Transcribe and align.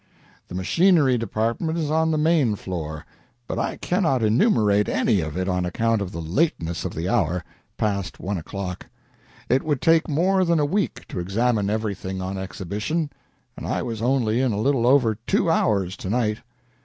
"The 0.47 0.55
machinery 0.55 1.15
department 1.19 1.77
is 1.77 1.91
on 1.91 2.09
the 2.09 2.17
main 2.17 2.55
floor, 2.55 3.05
but 3.45 3.59
I 3.59 3.77
cannot 3.77 4.23
enumerate 4.23 4.89
any 4.89 5.19
of 5.21 5.37
it 5.37 5.47
on 5.47 5.63
account 5.63 6.01
of 6.01 6.11
the 6.11 6.19
lateness 6.23 6.83
of 6.83 6.95
the 6.95 7.07
hour 7.07 7.43
(past 7.77 8.19
one 8.19 8.35
o'clock). 8.39 8.87
It 9.47 9.61
would 9.61 9.79
take 9.79 10.09
more 10.09 10.43
than 10.43 10.59
a 10.59 10.65
week 10.65 11.07
to 11.09 11.19
examine 11.19 11.69
everything 11.69 12.19
on 12.19 12.35
exhibition, 12.39 13.11
and 13.55 13.67
I 13.67 13.83
was 13.83 14.01
only 14.01 14.41
in 14.41 14.53
a 14.53 14.59
little 14.59 14.87
over 14.87 15.19
two 15.27 15.51
hours 15.51 15.95
to 15.97 16.09
night. 16.09 16.39